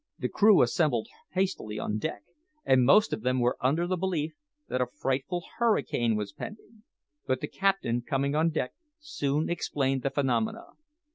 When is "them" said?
3.21-3.39